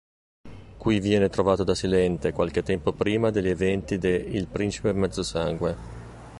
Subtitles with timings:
[0.79, 5.75] Qui viene trovato da Silente qualche tempo prima degli eventi de "Il principe mezzosangue".